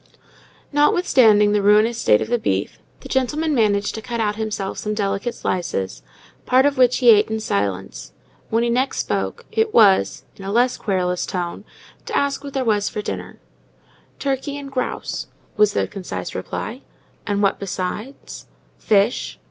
[0.71, 5.35] Notwithstanding the ruinous state of the beef, the gentleman managed to cut himself some delicate
[5.35, 6.01] slices,
[6.47, 8.11] part of which he ate in silence.
[8.49, 11.65] When he next spoke, it was, in a less querulous tone,
[12.07, 13.37] to ask what there was for dinner.
[14.17, 16.81] "Turkey and grouse," was the concise reply.
[17.27, 18.47] "And what besides?"
[18.79, 19.37] "Fish."